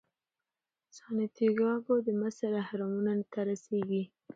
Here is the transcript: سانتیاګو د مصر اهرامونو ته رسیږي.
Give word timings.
سانتیاګو 0.97 1.95
د 2.05 2.07
مصر 2.21 2.49
اهرامونو 2.63 3.13
ته 3.31 3.39
رسیږي. 3.49 4.03